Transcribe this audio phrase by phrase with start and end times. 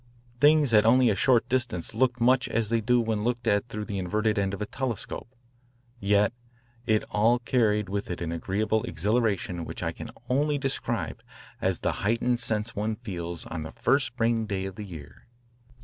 [0.39, 3.85] Things at only a short distance looked much as they do when looked at through
[3.85, 5.29] the inverted end of a telescope.
[5.99, 6.33] Yet
[6.87, 11.21] it all carried with it an agreeable exhilaration which I can only describe
[11.61, 15.27] as the heightened sense one feels on the first spring day of the year.